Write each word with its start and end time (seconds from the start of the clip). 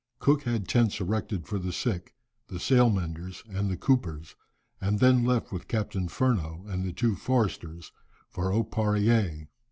Cook 0.17 0.41
had 0.45 0.67
tents 0.67 0.99
erected 0.99 1.45
for 1.45 1.59
the 1.59 1.71
sick, 1.71 2.15
the 2.47 2.59
sail 2.59 2.89
menders, 2.89 3.43
and 3.47 3.69
the 3.69 3.77
coopers, 3.77 4.33
and 4.81 4.97
then 4.97 5.23
left 5.23 5.51
with 5.51 5.67
Captain 5.67 6.07
Furneaux 6.07 6.65
and 6.67 6.83
the 6.83 6.91
two 6.91 7.13
Forsters 7.15 7.91
for 8.27 8.49
Oparreé. 8.49 9.47